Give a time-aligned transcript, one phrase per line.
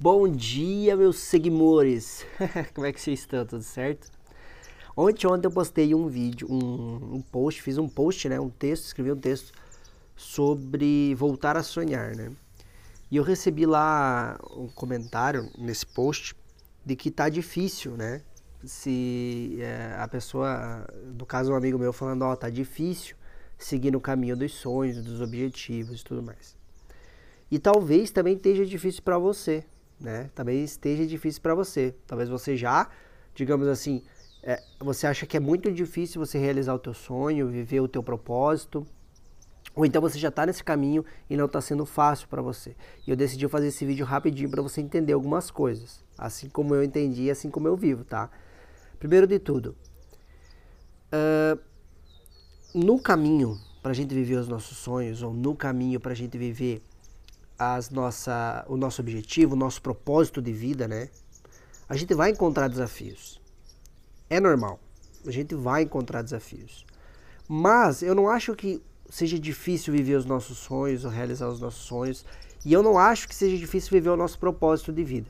[0.00, 2.24] Bom dia, meus seguidores!
[2.72, 3.44] Como é que vocês estão?
[3.44, 4.08] Tudo certo?
[4.96, 8.38] Ontem, ontem eu postei um vídeo, um, um, post, fiz um post, né?
[8.38, 9.52] Um texto, escrevi um texto
[10.14, 12.30] sobre voltar a sonhar, né?
[13.10, 16.36] E eu recebi lá um comentário nesse post
[16.86, 18.22] de que tá difícil, né?
[18.62, 20.86] Se é, a pessoa,
[21.18, 23.16] no caso um amigo meu falando, ó, oh, tá difícil
[23.58, 26.56] seguir no caminho dos sonhos, dos objetivos e tudo mais.
[27.50, 29.64] E talvez também esteja difícil para você,
[30.00, 30.30] né?
[30.34, 31.94] Talvez esteja difícil para você.
[32.06, 32.88] Talvez você já,
[33.34, 34.02] digamos assim,
[34.42, 38.02] é, você acha que é muito difícil você realizar o teu sonho, viver o teu
[38.02, 38.86] propósito,
[39.74, 42.74] ou então você já está nesse caminho e não está sendo fácil para você.
[43.06, 46.82] E eu decidi fazer esse vídeo rapidinho para você entender algumas coisas, assim como eu
[46.82, 48.30] entendi, assim como eu vivo, tá?
[48.98, 49.76] Primeiro de tudo,
[51.12, 51.58] uh,
[52.74, 56.36] no caminho para a gente viver os nossos sonhos, ou no caminho para a gente
[56.36, 56.82] viver
[57.58, 61.08] as nossa, o nosso objetivo, o nosso propósito de vida, né?
[61.88, 63.40] A gente vai encontrar desafios.
[64.30, 64.78] É normal.
[65.26, 66.86] A gente vai encontrar desafios.
[67.48, 71.82] Mas eu não acho que seja difícil viver os nossos sonhos ou realizar os nossos
[71.82, 72.24] sonhos.
[72.64, 75.26] E eu não acho que seja difícil viver o nosso propósito de vida.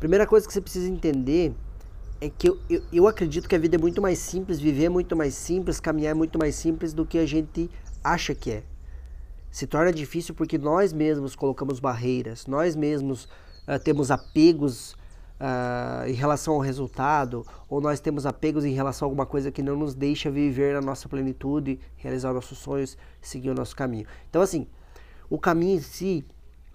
[0.00, 1.54] Primeira coisa que você precisa entender
[2.20, 4.88] é que eu, eu, eu acredito que a vida é muito mais simples, viver é
[4.88, 7.70] muito mais simples, caminhar é muito mais simples do que a gente
[8.02, 8.64] acha que é
[9.52, 13.24] se torna difícil porque nós mesmos colocamos barreiras, nós mesmos
[13.68, 14.96] uh, temos apegos
[15.42, 19.62] uh, em relação ao resultado, ou nós temos apegos em relação a alguma coisa que
[19.62, 24.06] não nos deixa viver na nossa plenitude, realizar nossos sonhos, seguir o nosso caminho.
[24.30, 24.66] Então, assim,
[25.28, 26.24] o caminho em si,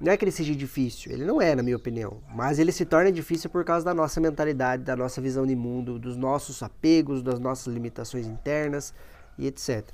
[0.00, 2.84] não é que ele seja difícil, ele não é, na minha opinião, mas ele se
[2.84, 7.20] torna difícil por causa da nossa mentalidade, da nossa visão de mundo, dos nossos apegos,
[7.20, 8.94] das nossas limitações internas
[9.36, 9.90] e etc.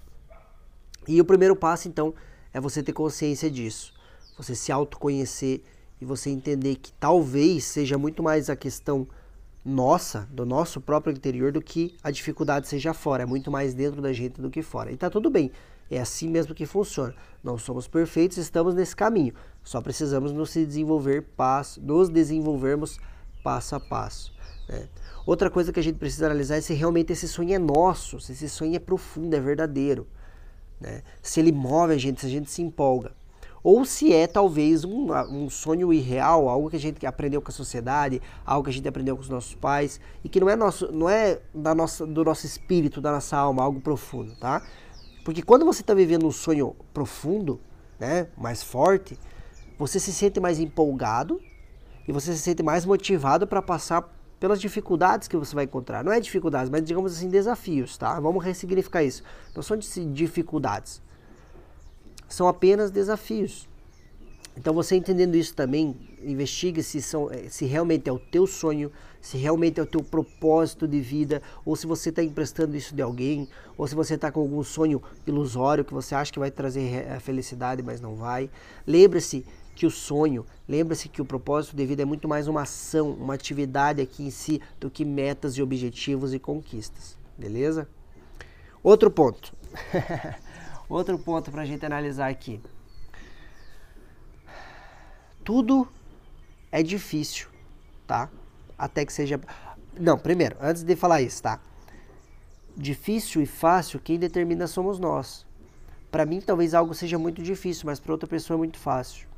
[1.08, 2.14] E o primeiro passo, então,
[2.56, 3.92] é você ter consciência disso.
[4.38, 5.62] Você se autoconhecer
[6.00, 9.06] e você entender que talvez seja muito mais a questão
[9.62, 13.24] nossa, do nosso próprio interior, do que a dificuldade seja fora.
[13.24, 14.90] É muito mais dentro da gente do que fora.
[14.90, 15.52] E tá tudo bem.
[15.90, 17.14] É assim mesmo que funciona.
[17.44, 19.34] Não somos perfeitos, estamos nesse caminho.
[19.62, 22.98] Só precisamos nos desenvolver passo, nos desenvolvermos
[23.44, 24.32] passo a passo.
[24.66, 24.88] Né?
[25.26, 28.32] Outra coisa que a gente precisa analisar é se realmente esse sonho é nosso, se
[28.32, 30.06] esse sonho é profundo, é verdadeiro
[30.80, 31.02] né?
[31.22, 33.12] se ele move a gente, se a gente se empolga.
[33.62, 37.52] Ou se é talvez um, um sonho irreal, algo que a gente aprendeu com a
[37.52, 40.92] sociedade, algo que a gente aprendeu com os nossos pais e que não é nosso,
[40.92, 44.62] não é da nossa, do nosso espírito, da nossa alma, algo profundo, tá?
[45.24, 47.60] Porque quando você está vivendo um sonho profundo,
[47.98, 49.18] né, mais forte,
[49.76, 51.40] você se sente mais empolgado
[52.06, 56.04] e você se sente mais motivado para passar pelas dificuldades que você vai encontrar.
[56.04, 58.18] Não é dificuldades, mas digamos assim, desafios, tá?
[58.20, 59.22] Vamos ressignificar isso.
[59.54, 61.00] Não são dificuldades.
[62.28, 63.68] São apenas desafios.
[64.56, 68.90] Então você entendendo isso também, investigue se, são, eh, se realmente é o teu sonho,
[69.20, 73.02] se realmente é o teu propósito de vida, ou se você está emprestando isso de
[73.02, 77.06] alguém, ou se você está com algum sonho ilusório que você acha que vai trazer
[77.12, 78.48] a felicidade, mas não vai.
[78.86, 79.44] Lembre-se
[79.76, 83.34] que o sonho, lembre-se que o propósito de vida é muito mais uma ação, uma
[83.34, 87.16] atividade aqui em si, do que metas e objetivos e conquistas.
[87.36, 87.86] Beleza?
[88.82, 89.54] Outro ponto.
[90.88, 92.58] Outro ponto para a gente analisar aqui.
[95.44, 95.86] Tudo
[96.72, 97.48] é difícil,
[98.06, 98.30] tá?
[98.78, 99.38] Até que seja.
[99.98, 101.60] Não, primeiro, antes de falar isso, tá?
[102.74, 105.44] Difícil e fácil, quem determina somos nós.
[106.10, 109.35] Para mim, talvez algo seja muito difícil, mas para outra pessoa é muito fácil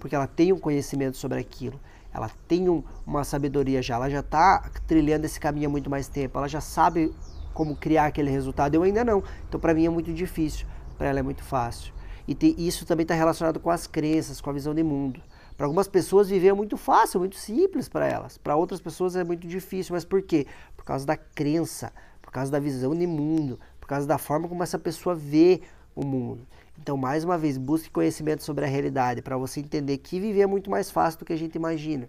[0.00, 1.78] porque ela tem um conhecimento sobre aquilo,
[2.12, 6.08] ela tem um, uma sabedoria já, ela já está trilhando esse caminho há muito mais
[6.08, 7.14] tempo, ela já sabe
[7.54, 9.22] como criar aquele resultado, eu ainda não.
[9.48, 10.66] Então para mim é muito difícil,
[10.98, 11.92] para ela é muito fácil.
[12.26, 15.20] E te, isso também está relacionado com as crenças, com a visão de mundo.
[15.56, 18.38] Para algumas pessoas viver é muito fácil, muito simples para elas.
[18.38, 20.46] Para outras pessoas é muito difícil, mas por quê?
[20.76, 24.62] Por causa da crença, por causa da visão de mundo, por causa da forma como
[24.62, 25.60] essa pessoa vê
[25.94, 26.46] o mundo.
[26.80, 30.46] Então, mais uma vez, busque conhecimento sobre a realidade para você entender que viver é
[30.46, 32.08] muito mais fácil do que a gente imagina.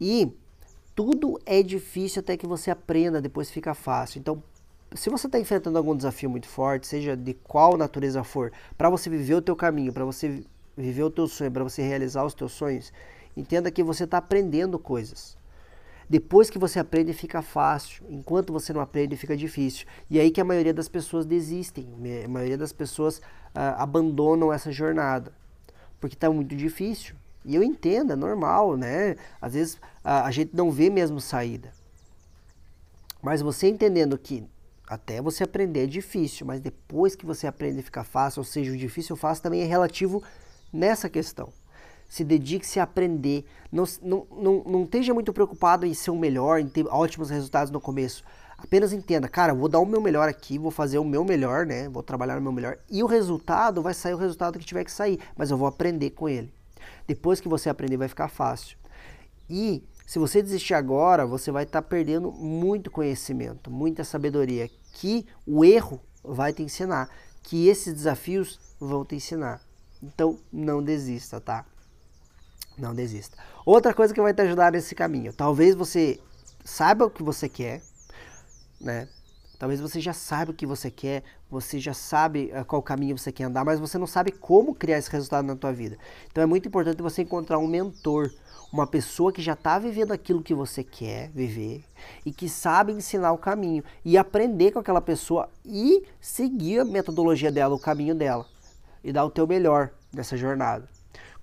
[0.00, 0.32] E
[0.94, 4.18] tudo é difícil até que você aprenda, depois fica fácil.
[4.18, 4.42] Então,
[4.94, 9.08] se você está enfrentando algum desafio muito forte, seja de qual natureza for, para você
[9.08, 10.42] viver o teu caminho, para você
[10.76, 12.92] viver o teu sonho, para você realizar os teus sonhos,
[13.36, 15.38] entenda que você está aprendendo coisas.
[16.08, 18.04] Depois que você aprende, fica fácil.
[18.08, 19.86] Enquanto você não aprende, fica difícil.
[20.08, 21.88] E aí que a maioria das pessoas desistem.
[22.24, 23.20] A maioria das pessoas
[23.54, 25.32] ah, abandonam essa jornada.
[26.00, 27.16] Porque está muito difícil.
[27.44, 29.16] E eu entendo, é normal, né?
[29.40, 31.72] Às vezes a, a gente não vê mesmo saída.
[33.20, 34.44] Mas você entendendo que
[34.86, 38.76] até você aprender é difícil, mas depois que você aprende fica fácil, ou seja, o
[38.76, 40.22] difícil fácil também é relativo
[40.72, 41.52] nessa questão.
[42.08, 43.44] Se dedique-se a aprender.
[43.70, 47.70] Não, não, não, não esteja muito preocupado em ser o melhor, em ter ótimos resultados
[47.70, 48.22] no começo.
[48.58, 51.88] Apenas entenda, cara, vou dar o meu melhor aqui, vou fazer o meu melhor, né?
[51.88, 52.78] Vou trabalhar o meu melhor.
[52.90, 56.10] E o resultado vai sair o resultado que tiver que sair, mas eu vou aprender
[56.10, 56.52] com ele.
[57.06, 58.78] Depois que você aprender, vai ficar fácil.
[59.48, 65.26] E se você desistir agora, você vai estar tá perdendo muito conhecimento, muita sabedoria, que
[65.46, 67.10] o erro vai te ensinar,
[67.42, 69.60] que esses desafios vão te ensinar.
[70.02, 71.64] Então, não desista, tá?
[72.78, 73.36] Não desista.
[73.64, 76.20] Outra coisa que vai te ajudar nesse caminho, talvez você
[76.64, 77.80] saiba o que você quer,
[78.80, 79.08] né?
[79.58, 83.32] Talvez você já saiba o que você quer, você já sabe uh, qual caminho você
[83.32, 85.96] quer andar, mas você não sabe como criar esse resultado na tua vida.
[86.30, 88.30] Então é muito importante você encontrar um mentor,
[88.70, 91.84] uma pessoa que já está vivendo aquilo que você quer viver
[92.26, 97.50] e que sabe ensinar o caminho e aprender com aquela pessoa e seguir a metodologia
[97.50, 98.44] dela, o caminho dela
[99.02, 100.95] e dar o teu melhor nessa jornada.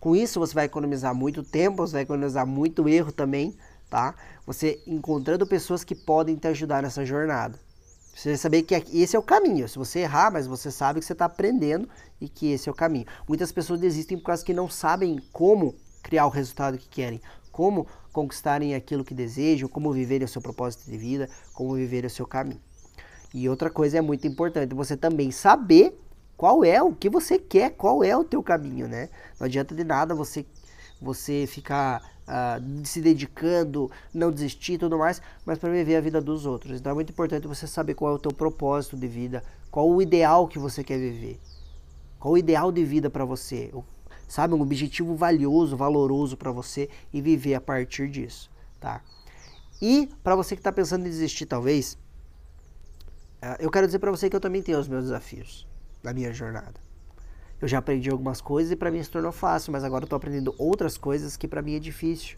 [0.03, 3.55] Com isso você vai economizar muito tempo, você vai economizar muito erro também,
[3.89, 4.13] tá?
[4.45, 7.57] Você encontrando pessoas que podem te ajudar nessa jornada.
[8.13, 9.65] Você vai saber que esse é o caminho.
[9.65, 11.87] Se você errar, mas você sabe que você está aprendendo
[12.19, 13.05] e que esse é o caminho.
[13.25, 17.87] Muitas pessoas desistem por causa que não sabem como criar o resultado que querem, como
[18.11, 22.27] conquistarem aquilo que desejam, como viverem o seu propósito de vida, como viverem o seu
[22.27, 22.59] caminho.
[23.33, 25.97] E outra coisa é muito importante, você também saber
[26.35, 29.09] qual é o que você quer, qual é o teu caminho, né?
[29.39, 30.45] Não adianta de nada você
[31.01, 36.45] você ficar uh, se dedicando, não desistir tudo mais, mas para viver a vida dos
[36.45, 36.79] outros.
[36.79, 40.01] Então é muito importante você saber qual é o teu propósito de vida, qual o
[40.01, 41.39] ideal que você quer viver,
[42.19, 43.73] qual o ideal de vida para você,
[44.29, 48.49] sabe, um objetivo valioso, valoroso para você e viver a partir disso,
[48.79, 49.01] tá?
[49.81, 51.97] E para você que está pensando em desistir, talvez,
[53.41, 55.67] uh, eu quero dizer para você que eu também tenho os meus desafios
[56.03, 56.83] na minha jornada.
[57.61, 60.17] Eu já aprendi algumas coisas e para mim se tornou fácil, mas agora eu estou
[60.17, 62.37] aprendendo outras coisas que para mim é difícil.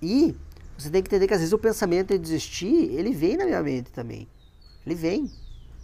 [0.00, 0.36] E
[0.76, 3.62] você tem que entender que às vezes o pensamento de desistir, ele vem na minha
[3.62, 4.28] mente também.
[4.84, 5.30] Ele vem.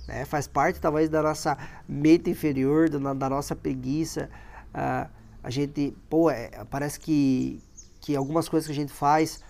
[0.06, 0.24] Né?
[0.24, 1.56] Faz parte talvez da nossa
[1.88, 4.28] mente inferior, da, da nossa preguiça.
[4.68, 5.08] Uh,
[5.42, 7.62] a gente, pô, é, parece que,
[8.00, 9.40] que algumas coisas que a gente faz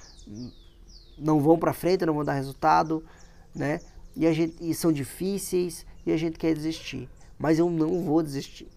[1.18, 3.04] não vão para frente, não vão dar resultado,
[3.54, 3.80] né?
[4.14, 7.08] E, a gente, e são difíceis e a gente quer desistir
[7.38, 8.68] mas eu não vou desistir.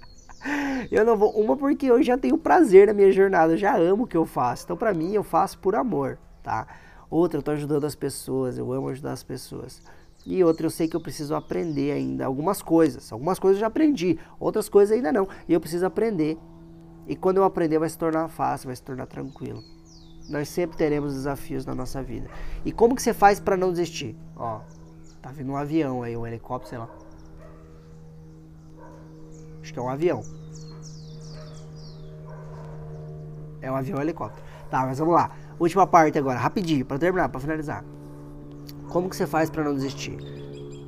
[0.90, 4.04] eu não vou, uma porque eu já tenho prazer na minha jornada, eu já amo
[4.04, 4.64] o que eu faço.
[4.64, 6.66] Então para mim eu faço por amor, tá?
[7.10, 9.82] Outra, eu tô ajudando as pessoas, eu amo ajudar as pessoas.
[10.24, 13.12] E outra, eu sei que eu preciso aprender ainda algumas coisas.
[13.12, 15.28] Algumas coisas eu já aprendi, outras coisas ainda não.
[15.48, 16.38] E eu preciso aprender.
[17.08, 19.60] E quando eu aprender vai se tornar fácil, vai se tornar tranquilo.
[20.30, 22.30] Nós sempre teremos desafios na nossa vida.
[22.64, 24.16] E como que você faz para não desistir?
[24.36, 24.60] Ó,
[25.22, 26.88] tá vindo um avião aí, um helicóptero, sei lá.
[29.62, 30.22] Acho que é um avião.
[33.60, 34.44] É um avião helicóptero.
[34.68, 35.30] Tá, mas vamos lá.
[35.60, 37.84] Última parte agora, rapidinho, para terminar, para finalizar.
[38.88, 40.18] Como que você faz para não desistir?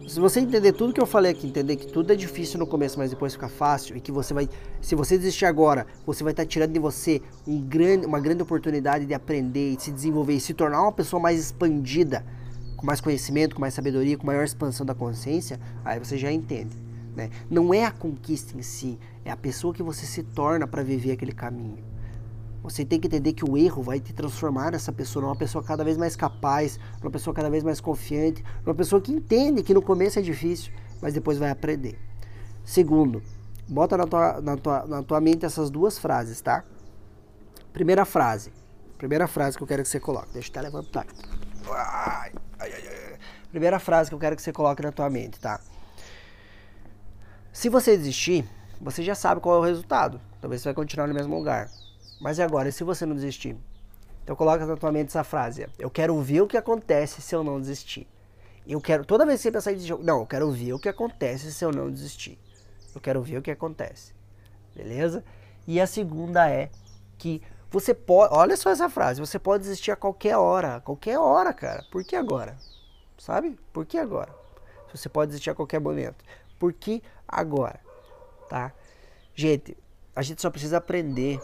[0.09, 2.99] Se você entender tudo que eu falei aqui, entender que tudo é difícil no começo,
[2.99, 4.49] mas depois fica fácil e que você vai,
[4.81, 8.43] se você desistir agora, você vai estar tá tirando de você um grande, uma grande
[8.43, 12.25] oportunidade de aprender de se desenvolver e se tornar uma pessoa mais expandida,
[12.85, 16.77] com mais conhecimento, com mais sabedoria, com maior expansão da consciência, aí você já entende.
[17.17, 17.31] Né?
[17.49, 21.13] Não é a conquista em si, é a pessoa que você se torna para viver
[21.13, 21.83] aquele caminho.
[22.63, 25.83] Você tem que entender que o erro vai te transformar nessa pessoa, numa pessoa cada
[25.83, 29.81] vez mais capaz, numa pessoa cada vez mais confiante, numa pessoa que entende que no
[29.81, 30.71] começo é difícil,
[31.01, 31.99] mas depois vai aprender.
[32.65, 33.23] Segundo,
[33.67, 36.65] bota na tua, na tua, na tua mente essas duas frases, tá?
[37.73, 38.53] Primeira frase.
[38.99, 40.33] Primeira frase que eu quero que você coloque.
[40.35, 41.07] Deixa eu até levantar.
[41.67, 42.44] Ai, ai, ai,
[43.51, 45.61] Primeira frase que eu quero que você coloque na tua mente, tá?
[47.53, 48.45] Se você desistir,
[48.81, 50.21] você já sabe qual é o resultado.
[50.41, 51.71] Talvez você vai continuar no mesmo lugar.
[52.21, 53.57] Mas e agora, e se você não desistir?
[54.23, 55.69] Então coloca na tua mente essa frase.
[55.79, 58.09] Eu quero ver o que acontece se eu não desistir.
[58.67, 60.89] Eu quero, toda vez que você pensar em desistir, não, eu quero ver o que
[60.89, 62.39] acontece se eu não desistir.
[62.95, 64.15] Eu quero ver o que acontece.
[64.75, 65.23] Beleza?
[65.67, 66.71] E a segunda é
[67.19, 67.43] que
[67.75, 71.85] você pode, olha só essa frase, você pode desistir a qualquer hora, qualquer hora, cara.
[71.91, 72.57] Por que agora?
[73.19, 73.59] Sabe?
[73.73, 74.33] Por que agora?
[74.95, 76.25] Você pode desistir a qualquer momento.
[76.57, 77.81] Por que agora?
[78.49, 78.73] Tá?
[79.35, 79.77] Gente,
[80.15, 81.41] a gente só precisa aprender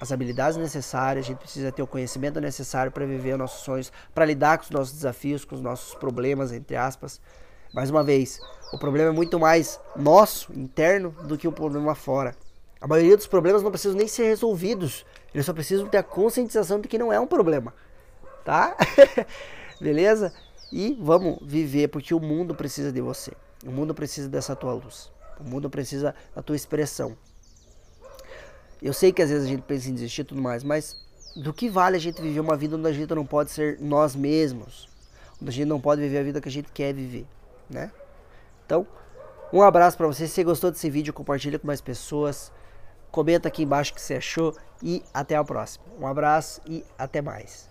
[0.00, 3.92] as habilidades necessárias, a gente precisa ter o conhecimento necessário para viver os nossos sonhos,
[4.12, 7.20] para lidar com os nossos desafios, com os nossos problemas, entre aspas.
[7.72, 8.40] Mais uma vez,
[8.72, 12.34] o problema é muito mais nosso, interno, do que o problema fora.
[12.80, 15.04] A maioria dos problemas não precisam nem ser resolvidos.
[15.34, 17.74] Eles só precisam ter a conscientização de que não é um problema.
[18.44, 18.74] Tá?
[19.80, 20.32] Beleza?
[20.72, 23.32] E vamos viver, porque o mundo precisa de você.
[23.66, 25.12] O mundo precisa dessa tua luz.
[25.38, 27.16] O mundo precisa da tua expressão.
[28.80, 30.96] Eu sei que às vezes a gente pensa em desistir e tudo mais, mas
[31.36, 34.16] do que vale a gente viver uma vida onde a gente não pode ser nós
[34.16, 34.88] mesmos?
[35.40, 37.26] Onde a gente não pode viver a vida que a gente quer viver,
[37.68, 37.90] né?
[38.64, 38.86] Então,
[39.52, 40.26] um abraço para você.
[40.26, 42.50] Se você gostou desse vídeo, compartilha com mais pessoas.
[43.10, 45.84] Comenta aqui embaixo o que você achou e até a próxima.
[45.98, 47.69] Um abraço e até mais.